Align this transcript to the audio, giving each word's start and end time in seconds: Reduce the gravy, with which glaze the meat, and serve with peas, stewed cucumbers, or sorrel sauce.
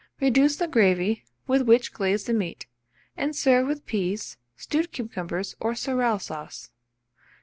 Reduce 0.19 0.55
the 0.55 0.67
gravy, 0.67 1.23
with 1.45 1.61
which 1.61 1.93
glaze 1.93 2.23
the 2.23 2.33
meat, 2.33 2.65
and 3.15 3.35
serve 3.35 3.67
with 3.67 3.85
peas, 3.85 4.35
stewed 4.57 4.91
cucumbers, 4.91 5.53
or 5.59 5.75
sorrel 5.75 6.17
sauce. 6.17 6.71